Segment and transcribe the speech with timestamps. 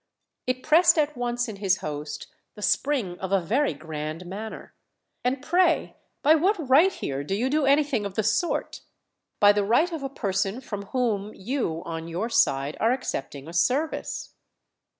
[0.47, 4.73] It pressed at once in his host the spring of a very grand manner.
[5.23, 8.81] "And pray by what right here do you do anything of the sort?"
[9.39, 13.53] "By the right of a person from whom you, on your side, are accepting a
[13.53, 14.33] service."